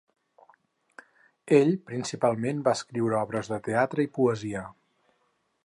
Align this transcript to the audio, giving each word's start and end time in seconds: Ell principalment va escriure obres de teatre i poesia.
Ell 1.57 1.69
principalment 1.89 2.63
va 2.69 2.75
escriure 2.79 3.21
obres 3.21 3.53
de 3.55 3.61
teatre 3.69 4.07
i 4.09 4.13
poesia. 4.17 4.65